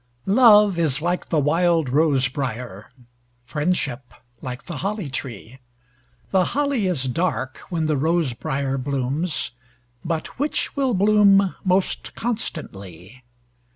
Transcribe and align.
Love 0.25 0.79
is 0.79 0.99
like 0.99 1.29
the 1.29 1.37
wild 1.37 1.87
rose 1.87 2.27
briar; 2.27 2.89
Friendship 3.45 4.13
like 4.41 4.63
the 4.65 4.77
holly 4.77 5.07
tree. 5.11 5.59
The 6.31 6.43
holly 6.57 6.87
is 6.87 7.03
dark 7.03 7.59
when 7.69 7.85
the 7.85 7.97
rose 7.97 8.33
briar 8.33 8.79
blooms, 8.79 9.51
But 10.03 10.39
which 10.39 10.75
will 10.75 10.95
bloom 10.95 11.53
most 11.63 12.15
constantly? 12.15 13.21